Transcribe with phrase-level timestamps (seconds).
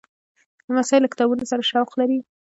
[0.67, 2.19] لمسی له کتابونو سره شوق لري.